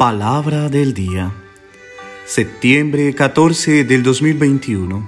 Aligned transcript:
Palabra 0.00 0.70
del 0.70 0.94
día. 0.94 1.30
Septiembre 2.24 3.14
14 3.14 3.84
del 3.84 4.02
2021. 4.02 5.06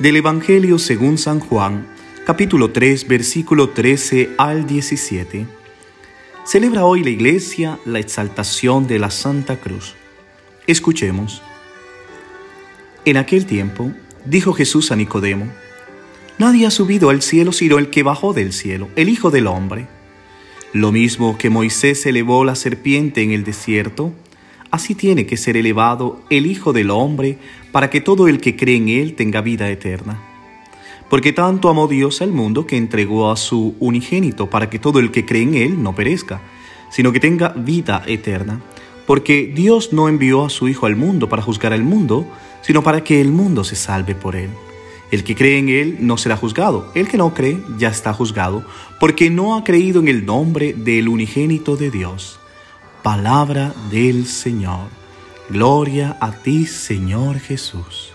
Del 0.00 0.16
Evangelio 0.16 0.80
según 0.80 1.16
San 1.16 1.38
Juan, 1.38 1.86
capítulo 2.26 2.72
3, 2.72 3.06
versículo 3.06 3.68
13 3.68 4.30
al 4.36 4.66
17. 4.66 5.46
Celebra 6.44 6.84
hoy 6.84 7.04
la 7.04 7.10
Iglesia 7.10 7.78
la 7.84 8.00
exaltación 8.00 8.88
de 8.88 8.98
la 8.98 9.12
Santa 9.12 9.60
Cruz. 9.60 9.94
Escuchemos. 10.66 11.40
En 13.04 13.16
aquel 13.16 13.46
tiempo, 13.46 13.92
dijo 14.24 14.54
Jesús 14.54 14.90
a 14.90 14.96
Nicodemo, 14.96 15.46
Nadie 16.38 16.66
ha 16.66 16.72
subido 16.72 17.10
al 17.10 17.22
cielo 17.22 17.52
sino 17.52 17.78
el 17.78 17.90
que 17.90 18.02
bajó 18.02 18.32
del 18.32 18.52
cielo, 18.52 18.88
el 18.96 19.08
Hijo 19.08 19.30
del 19.30 19.46
Hombre. 19.46 19.86
Lo 20.74 20.90
mismo 20.90 21.38
que 21.38 21.50
Moisés 21.50 22.04
elevó 22.04 22.44
la 22.44 22.56
serpiente 22.56 23.22
en 23.22 23.30
el 23.30 23.44
desierto, 23.44 24.10
así 24.72 24.96
tiene 24.96 25.24
que 25.24 25.36
ser 25.36 25.56
elevado 25.56 26.20
el 26.30 26.46
Hijo 26.46 26.72
del 26.72 26.90
Hombre 26.90 27.38
para 27.70 27.90
que 27.90 28.00
todo 28.00 28.26
el 28.26 28.40
que 28.40 28.56
cree 28.56 28.74
en 28.74 28.88
él 28.88 29.14
tenga 29.14 29.40
vida 29.40 29.70
eterna. 29.70 30.20
Porque 31.08 31.32
tanto 31.32 31.68
amó 31.68 31.86
Dios 31.86 32.22
al 32.22 32.32
mundo 32.32 32.66
que 32.66 32.76
entregó 32.76 33.30
a 33.30 33.36
su 33.36 33.76
unigénito 33.78 34.50
para 34.50 34.68
que 34.68 34.80
todo 34.80 34.98
el 34.98 35.12
que 35.12 35.24
cree 35.24 35.42
en 35.42 35.54
él 35.54 35.80
no 35.80 35.94
perezca, 35.94 36.42
sino 36.90 37.12
que 37.12 37.20
tenga 37.20 37.50
vida 37.50 38.02
eterna. 38.08 38.60
Porque 39.06 39.52
Dios 39.54 39.92
no 39.92 40.08
envió 40.08 40.44
a 40.44 40.50
su 40.50 40.66
Hijo 40.66 40.86
al 40.86 40.96
mundo 40.96 41.28
para 41.28 41.42
juzgar 41.42 41.72
al 41.72 41.84
mundo, 41.84 42.26
sino 42.62 42.82
para 42.82 43.04
que 43.04 43.20
el 43.20 43.30
mundo 43.30 43.62
se 43.62 43.76
salve 43.76 44.16
por 44.16 44.34
él. 44.34 44.50
El 45.10 45.24
que 45.24 45.34
cree 45.34 45.58
en 45.58 45.68
Él 45.68 45.96
no 46.00 46.16
será 46.16 46.36
juzgado. 46.36 46.90
El 46.94 47.08
que 47.08 47.18
no 47.18 47.34
cree 47.34 47.60
ya 47.78 47.88
está 47.88 48.12
juzgado, 48.12 48.64
porque 48.98 49.30
no 49.30 49.56
ha 49.56 49.64
creído 49.64 50.00
en 50.00 50.08
el 50.08 50.26
nombre 50.26 50.72
del 50.72 51.08
unigénito 51.08 51.76
de 51.76 51.90
Dios. 51.90 52.40
Palabra 53.02 53.74
del 53.90 54.26
Señor. 54.26 54.88
Gloria 55.50 56.16
a 56.20 56.32
ti, 56.32 56.66
Señor 56.66 57.38
Jesús. 57.38 58.14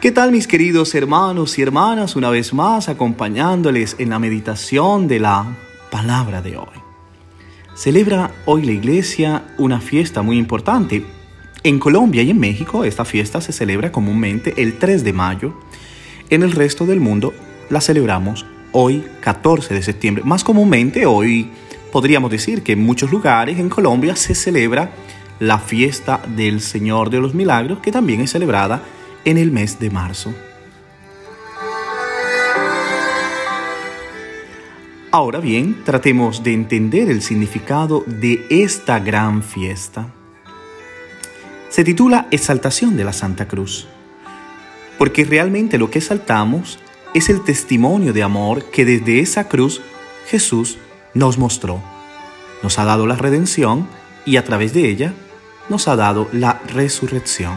¿Qué 0.00 0.10
tal 0.10 0.32
mis 0.32 0.46
queridos 0.46 0.94
hermanos 0.94 1.58
y 1.58 1.62
hermanas? 1.62 2.16
Una 2.16 2.30
vez 2.30 2.54
más 2.54 2.88
acompañándoles 2.88 3.96
en 3.98 4.08
la 4.08 4.18
meditación 4.18 5.08
de 5.08 5.20
la 5.20 5.58
palabra 5.90 6.40
de 6.40 6.56
hoy. 6.56 6.80
Celebra 7.74 8.30
hoy 8.46 8.62
la 8.62 8.72
iglesia 8.72 9.54
una 9.58 9.78
fiesta 9.78 10.22
muy 10.22 10.38
importante, 10.38 11.04
en 11.62 11.78
Colombia 11.78 12.22
y 12.22 12.30
en 12.30 12.38
México 12.38 12.84
esta 12.84 13.04
fiesta 13.04 13.40
se 13.40 13.52
celebra 13.52 13.92
comúnmente 13.92 14.54
el 14.62 14.78
3 14.78 15.04
de 15.04 15.12
mayo. 15.12 15.54
En 16.30 16.42
el 16.42 16.52
resto 16.52 16.86
del 16.86 17.00
mundo 17.00 17.34
la 17.68 17.80
celebramos 17.80 18.46
hoy 18.72 19.04
14 19.20 19.74
de 19.74 19.82
septiembre. 19.82 20.24
Más 20.24 20.44
comúnmente 20.44 21.06
hoy 21.06 21.50
podríamos 21.92 22.30
decir 22.30 22.62
que 22.62 22.72
en 22.72 22.84
muchos 22.84 23.10
lugares 23.10 23.58
en 23.58 23.68
Colombia 23.68 24.16
se 24.16 24.34
celebra 24.34 24.92
la 25.38 25.58
fiesta 25.58 26.20
del 26.36 26.60
Señor 26.60 27.10
de 27.10 27.20
los 27.20 27.34
Milagros 27.34 27.80
que 27.80 27.92
también 27.92 28.20
es 28.20 28.30
celebrada 28.30 28.82
en 29.24 29.38
el 29.38 29.50
mes 29.50 29.78
de 29.78 29.90
marzo. 29.90 30.32
Ahora 35.12 35.40
bien, 35.40 35.82
tratemos 35.84 36.44
de 36.44 36.52
entender 36.52 37.10
el 37.10 37.20
significado 37.20 38.04
de 38.06 38.46
esta 38.48 39.00
gran 39.00 39.42
fiesta 39.42 40.14
se 41.70 41.84
titula 41.84 42.26
Exaltación 42.32 42.96
de 42.96 43.04
la 43.04 43.12
Santa 43.12 43.46
Cruz, 43.46 43.86
porque 44.98 45.24
realmente 45.24 45.78
lo 45.78 45.90
que 45.90 46.00
exaltamos 46.00 46.80
es 47.14 47.30
el 47.30 47.42
testimonio 47.42 48.12
de 48.12 48.24
amor 48.24 48.64
que 48.70 48.84
desde 48.84 49.20
esa 49.20 49.48
cruz 49.48 49.80
Jesús 50.28 50.78
nos 51.14 51.38
mostró. 51.38 51.80
Nos 52.62 52.78
ha 52.78 52.84
dado 52.84 53.06
la 53.06 53.14
redención 53.14 53.86
y 54.26 54.36
a 54.36 54.44
través 54.44 54.74
de 54.74 54.88
ella 54.88 55.14
nos 55.68 55.86
ha 55.86 55.94
dado 55.94 56.28
la 56.32 56.60
resurrección. 56.74 57.54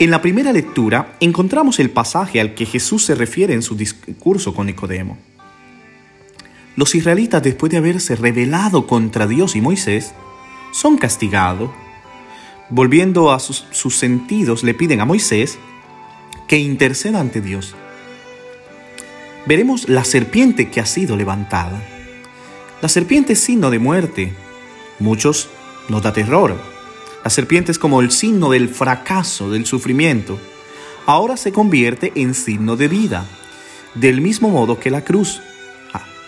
En 0.00 0.10
la 0.10 0.20
primera 0.22 0.52
lectura 0.52 1.16
encontramos 1.20 1.78
el 1.78 1.90
pasaje 1.90 2.40
al 2.40 2.54
que 2.54 2.66
Jesús 2.66 3.04
se 3.04 3.14
refiere 3.14 3.54
en 3.54 3.62
su 3.62 3.76
discurso 3.76 4.54
con 4.54 4.66
Nicodemo. 4.66 5.18
Los 6.76 6.94
israelitas, 6.94 7.42
después 7.42 7.70
de 7.70 7.78
haberse 7.78 8.16
rebelado 8.16 8.86
contra 8.86 9.26
Dios 9.26 9.56
y 9.56 9.60
Moisés, 9.60 10.14
son 10.72 10.98
castigados. 10.98 11.70
Volviendo 12.68 13.32
a 13.32 13.40
sus, 13.40 13.66
sentidos, 13.96 14.62
le 14.62 14.74
piden 14.74 15.00
a 15.00 15.04
Moisés 15.04 15.58
que 16.46 16.58
interceda 16.58 17.20
ante 17.20 17.40
Dios. 17.40 17.74
Veremos 19.46 19.88
la 19.88 20.04
serpiente 20.04 20.70
que 20.70 20.80
ha 20.80 20.86
sido 20.86 21.16
levantada. 21.16 21.82
La 22.80 22.88
serpiente 22.88 23.32
es 23.32 23.40
signo 23.40 23.70
de 23.70 23.78
muerte. 23.80 24.32
Muchos 25.00 25.48
nos 25.88 26.02
da 26.02 26.12
terror. 26.12 26.56
La 27.24 27.30
serpiente 27.30 27.72
es 27.72 27.78
como 27.78 28.00
el 28.00 28.12
signo 28.12 28.50
del 28.50 28.68
fracaso, 28.68 29.50
del 29.50 29.66
sufrimiento. 29.66 30.38
Ahora 31.06 31.36
se 31.36 31.50
convierte 31.50 32.12
en 32.14 32.34
signo 32.34 32.76
de 32.76 32.86
vida, 32.86 33.26
del 33.94 34.20
mismo 34.20 34.48
modo 34.50 34.78
que 34.78 34.90
la 34.90 35.02
cruz 35.02 35.42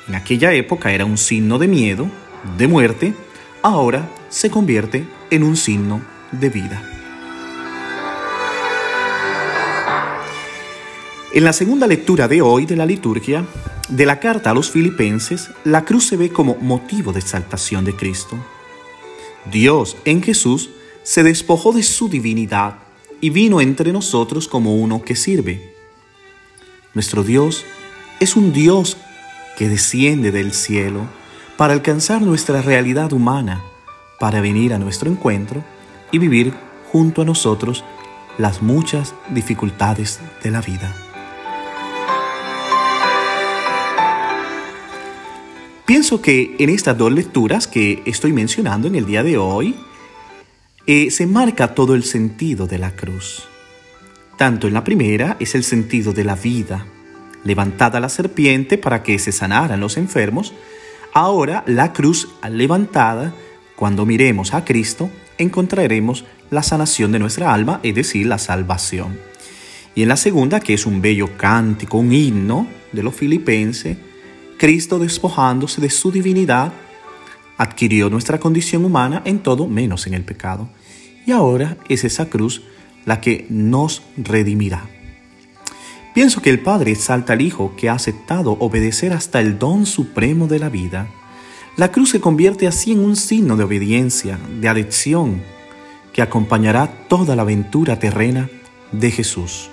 en 0.09 0.15
aquella 0.15 0.53
época 0.53 0.93
era 0.93 1.05
un 1.05 1.19
signo 1.19 1.59
de 1.59 1.69
miedo, 1.69 2.09
de 2.59 2.67
muerte, 2.67 3.15
ahora 3.63 4.11
se 4.29 4.51
convierte 4.51 5.07
en 5.31 5.43
un 5.43 5.57
signo 5.57 6.03
de 6.33 6.51
vida. 6.51 6.83
En 11.35 11.45
la 11.45 11.53
segunda 11.53 11.87
lectura 11.87 12.29
de 12.29 12.43
hoy 12.43 12.67
de 12.67 12.77
la 12.77 12.85
liturgia, 12.85 13.47
de 13.89 14.07
la 14.07 14.21
carta 14.21 14.51
a 14.51 14.55
los 14.55 14.71
filipenses, 14.71 15.51
la 15.65 15.85
cruz 15.85 16.07
se 16.07 16.17
ve 16.17 16.31
como 16.31 16.57
motivo 16.57 17.13
de 17.13 17.21
exaltación 17.21 17.85
de 17.85 17.97
Cristo. 17.97 18.37
Dios 19.51 19.97
en 20.05 20.23
Jesús 20.23 20.71
se 21.03 21.23
despojó 21.23 21.73
de 21.73 21.83
su 21.83 22.09
divinidad 22.09 22.77
y 23.21 23.31
vino 23.31 23.61
entre 23.61 23.93
nosotros 23.93 24.47
como 24.47 24.77
uno 24.77 25.03
que 25.03 25.17
sirve. 25.17 25.75
Nuestro 26.95 27.25
Dios 27.25 27.65
es 28.21 28.37
un 28.37 28.53
Dios 28.53 28.99
que 29.57 29.69
desciende 29.69 30.31
del 30.31 30.53
cielo 30.53 31.07
para 31.57 31.73
alcanzar 31.73 32.23
nuestra 32.23 32.63
realidad 32.63 33.13
humana, 33.13 33.63
para 34.19 34.41
venir 34.41 34.75
a 34.75 34.79
nuestro 34.79 35.11
encuentro 35.11 35.63
y 36.11 36.19
vivir 36.19 36.55
junto 36.91 37.23
a 37.23 37.25
nosotros 37.25 37.85
las 38.39 38.63
muchas 38.63 39.15
dificultades 39.31 40.21
de 40.43 40.51
la 40.51 40.61
vida. 40.61 40.95
Pienso 45.85 46.23
que 46.23 46.57
en 46.59 46.71
estas 46.71 46.97
dos 46.97 47.13
lecturas 47.13 47.67
que 47.67 48.03
estoy 48.07 48.33
mencionando 48.33 48.89
en 48.89 48.95
el 48.95 49.05
día 49.05 49.23
de 49.23 49.37
hoy, 49.37 49.75
eh, 50.87 51.11
se 51.11 51.27
marca 51.27 51.75
todo 51.75 51.95
el 51.95 52.05
sentido 52.05 52.67
de 52.67 52.79
la 52.79 52.97
cruz. 52.97 53.45
Tanto 54.37 54.67
en 54.67 54.75
la 54.75 54.85
primera 54.85 55.37
es 55.39 55.55
el 55.55 55.65
sentido 55.65 56.13
de 56.13 56.25
la 56.25 56.35
vida, 56.35 56.87
levantada 57.45 58.01
la 58.01 58.09
serpiente 58.09 58.79
para 58.79 59.03
que 59.03 59.19
se 59.19 59.33
sanaran 59.33 59.81
los 59.81 59.97
enfermos, 59.97 60.53
ahora 61.13 61.65
la 61.67 61.93
cruz 61.93 62.29
levantada, 62.49 63.35
cuando 63.77 64.07
miremos 64.07 64.55
a 64.55 64.65
Cristo, 64.65 65.11
encontraremos 65.39 66.25
la 66.51 66.63
sanación 66.63 67.13
de 67.13 67.19
nuestra 67.19 67.53
alma, 67.53 67.81
es 67.83 67.95
decir, 67.95 68.27
la 68.27 68.39
salvación. 68.39 69.19
Y 69.95 70.03
en 70.03 70.09
la 70.09 70.17
segunda, 70.17 70.61
que 70.61 70.75
es 70.75 70.87
un 70.87 71.03
bello 71.03 71.37
cántico, 71.37 71.99
un 71.99 72.13
himno 72.13 72.67
de 72.93 73.03
los 73.03 73.15
filipenses, 73.15 73.97
Cristo 74.59 74.99
despojándose 74.99 75.81
de 75.81 75.91
su 75.91 76.13
divinidad, 76.13 76.73
adquirió 77.59 78.09
nuestra 78.09 78.39
condición 78.39 78.85
humana 78.85 79.23
en 79.25 79.41
todo 79.41 79.67
menos 79.67 80.07
en 80.07 80.15
el 80.15 80.25
pecado. 80.25 80.69
Y 81.27 81.33
ahora 81.33 81.77
es 81.89 82.05
esa 82.05 82.27
cruz 82.27 82.63
la 83.05 83.21
que 83.21 83.47
nos 83.51 84.03
redimirá. 84.17 84.89
Pienso 86.15 86.43
que 86.43 86.51
el 86.51 86.61
Padre 86.61 86.93
exalta 86.93 87.33
al 87.33 87.41
Hijo 87.41 87.73
que 87.75 87.89
ha 87.89 87.95
aceptado 87.95 88.53
obedecer 88.61 89.15
hasta 89.15 89.41
el 89.41 89.59
don 89.59 89.87
supremo 89.87 90.47
de 90.47 90.59
la 90.59 90.69
vida. 90.69 91.09
La 91.77 91.91
cruz 91.91 92.11
se 92.11 92.21
convierte 92.21 92.67
así 92.67 92.93
en 92.93 92.99
un 93.01 93.17
signo 93.17 93.57
de 93.57 93.65
obediencia, 93.65 94.39
de 94.61 94.69
adicción, 94.69 95.43
que 96.13 96.21
acompañará 96.21 97.07
toda 97.09 97.35
la 97.35 97.43
aventura 97.43 97.99
terrena 97.99 98.51
de 98.93 99.11
Jesús. 99.11 99.71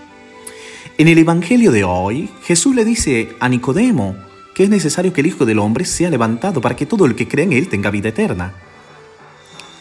En 0.98 1.10
el 1.10 1.18
Evangelio 1.18 1.74
de 1.74 1.84
hoy, 1.84 2.30
Jesús 2.44 2.74
le 2.74 2.86
dice 2.86 3.36
a 3.42 3.50
Nicodemo 3.50 4.16
que 4.56 4.64
es 4.64 4.70
necesario 4.70 5.12
que 5.12 5.20
el 5.20 5.28
Hijo 5.28 5.46
del 5.46 5.60
Hombre 5.60 5.84
sea 5.84 6.10
levantado 6.10 6.62
para 6.62 6.78
que 6.78 6.86
todo 6.86 7.06
el 7.06 7.16
que 7.16 7.28
cree 7.28 7.46
en 7.46 7.54
Él 7.54 7.68
tenga 7.68 7.92
vida 7.92 8.10
eterna. 8.10 8.54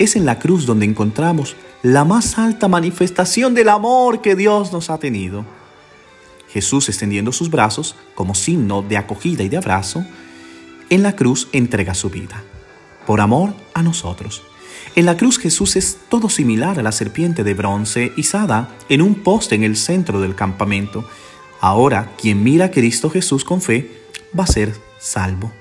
Es 0.00 0.16
en 0.16 0.24
la 0.24 0.40
cruz 0.40 0.66
donde 0.66 0.86
encontramos 0.86 1.54
la 1.84 2.04
más 2.04 2.36
alta 2.36 2.66
manifestación 2.66 3.54
del 3.54 3.68
amor 3.68 4.20
que 4.20 4.34
Dios 4.34 4.72
nos 4.72 4.90
ha 4.90 4.98
tenido 4.98 5.44
Jesús 6.48 6.88
extendiendo 6.88 7.32
sus 7.32 7.50
brazos 7.50 7.94
como 8.14 8.34
signo 8.34 8.82
de 8.82 8.96
acogida 8.96 9.42
y 9.42 9.48
de 9.48 9.58
abrazo, 9.58 10.04
en 10.90 11.02
la 11.02 11.14
cruz 11.14 11.48
entrega 11.52 11.94
su 11.94 12.10
vida, 12.10 12.42
por 13.06 13.20
amor 13.20 13.54
a 13.74 13.82
nosotros. 13.82 14.42
En 14.94 15.06
la 15.06 15.16
cruz 15.16 15.38
Jesús 15.38 15.76
es 15.76 15.98
todo 16.08 16.28
similar 16.28 16.78
a 16.78 16.82
la 16.82 16.92
serpiente 16.92 17.44
de 17.44 17.54
bronce 17.54 18.12
izada 18.16 18.74
en 18.88 19.02
un 19.02 19.16
poste 19.16 19.54
en 19.54 19.64
el 19.64 19.76
centro 19.76 20.20
del 20.20 20.34
campamento, 20.34 21.04
Ahora, 21.60 22.12
quien 22.20 22.44
mira 22.44 22.66
a 22.66 22.70
Cristo 22.70 23.10
Jesús 23.10 23.44
con 23.44 23.60
fe 23.60 23.90
va 24.38 24.44
a 24.44 24.46
ser 24.46 24.72
salvo. 25.00 25.52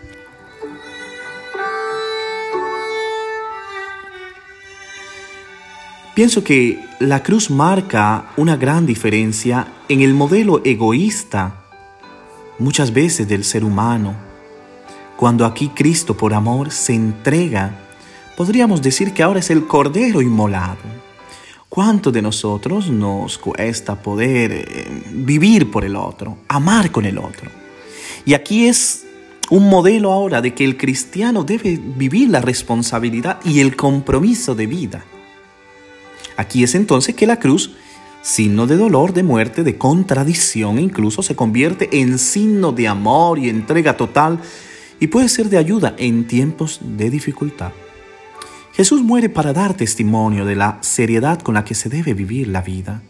Pienso 6.14 6.44
que 6.44 6.84
la 7.00 7.22
cruz 7.22 7.52
marca 7.52 8.32
una 8.38 8.58
gran 8.58 8.88
diferencia 8.88 9.68
en 9.88 10.02
el 10.02 10.16
modelo 10.16 10.62
egoísta 10.64 11.64
muchas 12.58 12.92
veces 12.92 13.28
del 13.28 13.44
ser 13.44 13.64
humano. 13.64 14.16
Cuando 15.16 15.46
aquí 15.46 15.70
Cristo 15.70 16.18
por 16.18 16.34
amor 16.34 16.72
se 16.72 16.96
entrega, 16.96 17.78
podríamos 18.36 18.82
decir 18.82 19.14
que 19.14 19.22
ahora 19.22 19.42
es 19.42 19.52
el 19.52 19.68
Cordero 19.68 20.24
inmolado. 20.24 20.78
¿Cuánto 21.70 22.12
de 22.12 22.24
nosotros 22.24 22.90
nos 22.90 23.38
cuesta 23.38 24.02
poder 24.02 24.52
eh, 24.52 25.04
vivir 25.12 25.70
por 25.70 25.86
el 25.86 25.96
otro, 25.96 26.40
amar 26.48 26.92
con 26.92 27.06
el 27.06 27.20
otro? 27.20 27.52
Y 28.26 28.34
aquí 28.34 28.68
es 28.68 29.06
un 29.52 29.70
modelo 29.70 30.12
ahora 30.12 30.42
de 30.42 30.56
que 30.56 30.66
el 30.66 30.78
cristiano 30.78 31.44
debe 31.44 31.80
vivir 31.80 32.30
la 32.30 32.42
responsabilidad 32.42 33.40
y 33.44 33.60
el 33.60 33.76
compromiso 33.76 34.56
de 34.56 34.66
vida. 34.66 35.06
Aquí 36.38 36.64
es 36.64 36.76
entonces 36.76 37.16
que 37.16 37.28
la 37.28 37.40
cruz, 37.40 37.72
signo 38.22 38.68
de 38.68 38.78
dolor, 38.78 39.14
de 39.14 39.24
muerte, 39.24 39.64
de 39.64 39.78
contradicción, 39.78 40.80
incluso 40.80 41.24
se 41.24 41.36
convierte 41.36 42.00
en 42.00 42.20
signo 42.20 42.72
de 42.72 42.88
amor 42.88 43.40
y 43.40 43.50
entrega 43.50 43.98
total 43.98 44.40
y 45.00 45.08
puede 45.08 45.30
ser 45.30 45.50
de 45.50 45.58
ayuda 45.58 45.96
en 45.98 46.28
tiempos 46.28 46.80
de 46.82 47.10
dificultad. 47.10 47.72
Jesús 48.74 49.02
muere 49.02 49.30
para 49.30 49.54
dar 49.54 49.74
testimonio 49.74 50.46
de 50.46 50.56
la 50.56 50.78
seriedad 50.82 51.42
con 51.42 51.56
la 51.56 51.66
que 51.66 51.74
se 51.74 51.90
debe 51.90 52.14
vivir 52.14 52.48
la 52.48 52.62
vida, 52.62 53.02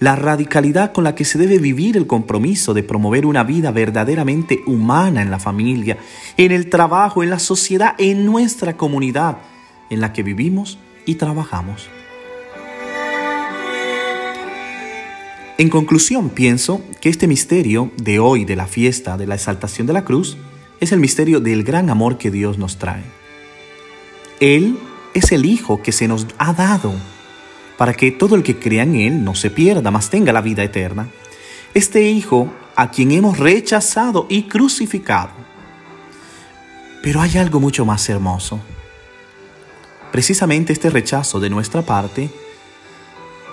la 0.00 0.16
radicalidad 0.16 0.92
con 0.92 1.04
la 1.04 1.14
que 1.14 1.24
se 1.24 1.38
debe 1.38 1.58
vivir 1.58 1.96
el 1.96 2.06
compromiso 2.06 2.74
de 2.74 2.82
promover 2.82 3.24
una 3.24 3.44
vida 3.44 3.70
verdaderamente 3.70 4.60
humana 4.66 5.22
en 5.22 5.30
la 5.30 5.38
familia, 5.38 5.96
en 6.36 6.52
el 6.52 6.68
trabajo, 6.68 7.22
en 7.22 7.30
la 7.30 7.38
sociedad, 7.38 7.94
en 7.96 8.26
nuestra 8.26 8.76
comunidad 8.76 9.38
en 9.88 10.02
la 10.02 10.12
que 10.12 10.22
vivimos 10.22 10.78
y 11.06 11.14
trabajamos. 11.14 11.88
En 15.62 15.68
conclusión, 15.68 16.28
pienso 16.30 16.82
que 17.00 17.08
este 17.08 17.28
misterio 17.28 17.92
de 17.96 18.18
hoy, 18.18 18.44
de 18.44 18.56
la 18.56 18.66
fiesta 18.66 19.16
de 19.16 19.28
la 19.28 19.36
exaltación 19.36 19.86
de 19.86 19.92
la 19.92 20.04
cruz, 20.04 20.36
es 20.80 20.90
el 20.90 20.98
misterio 20.98 21.38
del 21.38 21.62
gran 21.62 21.88
amor 21.88 22.18
que 22.18 22.32
Dios 22.32 22.58
nos 22.58 22.78
trae. 22.78 23.04
Él 24.40 24.76
es 25.14 25.30
el 25.30 25.46
Hijo 25.46 25.80
que 25.80 25.92
se 25.92 26.08
nos 26.08 26.26
ha 26.38 26.52
dado 26.52 26.92
para 27.78 27.94
que 27.94 28.10
todo 28.10 28.34
el 28.34 28.42
que 28.42 28.58
crea 28.58 28.82
en 28.82 28.96
Él 28.96 29.22
no 29.22 29.36
se 29.36 29.50
pierda, 29.50 29.92
mas 29.92 30.10
tenga 30.10 30.32
la 30.32 30.40
vida 30.40 30.64
eterna. 30.64 31.06
Este 31.74 32.10
Hijo 32.10 32.52
a 32.74 32.90
quien 32.90 33.12
hemos 33.12 33.38
rechazado 33.38 34.26
y 34.28 34.48
crucificado. 34.48 35.30
Pero 37.04 37.20
hay 37.20 37.38
algo 37.38 37.60
mucho 37.60 37.84
más 37.84 38.08
hermoso. 38.08 38.58
Precisamente 40.10 40.72
este 40.72 40.90
rechazo 40.90 41.38
de 41.38 41.50
nuestra 41.50 41.82
parte, 41.82 42.30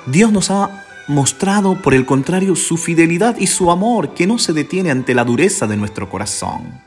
Dios 0.07 0.31
nos 0.31 0.49
ha 0.49 0.78
mostrado 1.09 1.81
por 1.81 1.95
el 1.95 2.05
contrario 2.05 2.55
su 2.55 2.77
fidelidad 2.77 3.35
y 3.39 3.47
su 3.47 3.71
amor 3.71 4.13
que 4.13 4.27
no 4.27 4.37
se 4.37 4.53
detiene 4.53 4.91
ante 4.91 5.15
la 5.15 5.25
dureza 5.25 5.65
de 5.65 5.75
nuestro 5.75 6.07
corazón. 6.07 6.81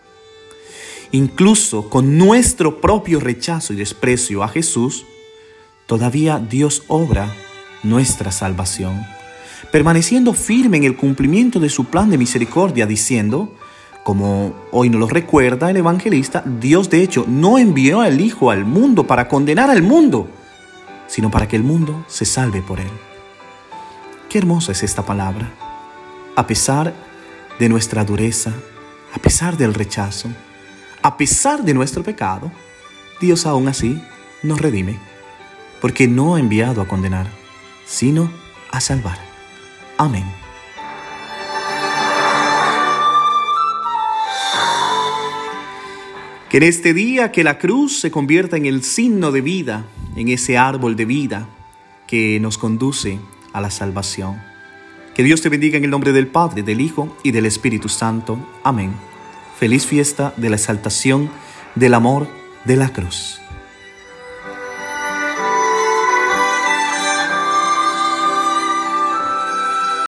Incluso 1.10 1.90
con 1.90 2.16
nuestro 2.16 2.80
propio 2.80 3.18
rechazo 3.18 3.72
y 3.72 3.76
desprecio 3.76 4.44
a 4.44 4.48
Jesús, 4.48 5.04
todavía 5.86 6.38
Dios 6.38 6.84
obra 6.86 7.34
nuestra 7.82 8.30
salvación, 8.30 9.04
permaneciendo 9.72 10.34
firme 10.34 10.76
en 10.76 10.84
el 10.84 10.96
cumplimiento 10.96 11.58
de 11.58 11.68
su 11.68 11.86
plan 11.86 12.08
de 12.08 12.16
misericordia, 12.16 12.86
diciendo, 12.86 13.52
como 14.04 14.54
hoy 14.70 14.88
nos 14.88 15.00
lo 15.00 15.08
recuerda 15.08 15.68
el 15.68 15.78
evangelista, 15.78 16.44
Dios 16.60 16.88
de 16.90 17.02
hecho 17.02 17.26
no 17.28 17.58
envió 17.58 18.00
al 18.00 18.20
Hijo 18.20 18.52
al 18.52 18.64
mundo 18.64 19.04
para 19.04 19.26
condenar 19.26 19.68
al 19.68 19.82
mundo, 19.82 20.28
sino 21.08 21.28
para 21.28 21.48
que 21.48 21.56
el 21.56 21.64
mundo 21.64 22.04
se 22.06 22.24
salve 22.24 22.62
por 22.62 22.78
él. 22.78 23.11
Qué 24.32 24.38
hermosa 24.38 24.72
es 24.72 24.82
esta 24.82 25.04
palabra. 25.04 25.52
A 26.36 26.46
pesar 26.46 26.94
de 27.58 27.68
nuestra 27.68 28.02
dureza, 28.02 28.50
a 29.12 29.18
pesar 29.18 29.58
del 29.58 29.74
rechazo, 29.74 30.30
a 31.02 31.18
pesar 31.18 31.62
de 31.64 31.74
nuestro 31.74 32.02
pecado, 32.02 32.50
Dios 33.20 33.44
aún 33.44 33.68
así 33.68 34.00
nos 34.42 34.58
redime, 34.58 34.98
porque 35.82 36.08
no 36.08 36.34
ha 36.34 36.40
enviado 36.40 36.80
a 36.80 36.88
condenar, 36.88 37.26
sino 37.84 38.32
a 38.70 38.80
salvar. 38.80 39.18
Amén. 39.98 40.24
Que 46.48 46.56
en 46.56 46.62
este 46.62 46.94
día 46.94 47.32
que 47.32 47.44
la 47.44 47.58
cruz 47.58 48.00
se 48.00 48.10
convierta 48.10 48.56
en 48.56 48.64
el 48.64 48.82
signo 48.82 49.30
de 49.30 49.42
vida, 49.42 49.84
en 50.16 50.28
ese 50.28 50.56
árbol 50.56 50.96
de 50.96 51.04
vida 51.04 51.48
que 52.06 52.40
nos 52.40 52.56
conduce 52.56 53.18
a 53.52 53.60
la 53.60 53.70
salvación. 53.70 54.40
Que 55.14 55.22
Dios 55.22 55.42
te 55.42 55.50
bendiga 55.50 55.76
en 55.76 55.84
el 55.84 55.90
nombre 55.90 56.12
del 56.12 56.26
Padre, 56.26 56.62
del 56.62 56.80
Hijo 56.80 57.14
y 57.22 57.32
del 57.32 57.46
Espíritu 57.46 57.88
Santo. 57.88 58.38
Amén. 58.64 58.94
Feliz 59.58 59.86
fiesta 59.86 60.32
de 60.36 60.48
la 60.48 60.56
exaltación 60.56 61.30
del 61.74 61.94
amor 61.94 62.26
de 62.64 62.76
la 62.76 62.88
cruz. 62.92 63.41